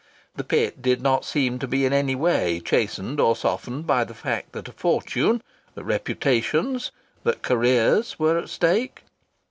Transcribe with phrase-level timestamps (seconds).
[0.35, 4.15] The pit did not seem to be in any way chastened or softened by the
[4.15, 5.43] fact that a fortune,
[5.75, 6.91] that reputations,
[7.23, 9.03] that careers were at stake.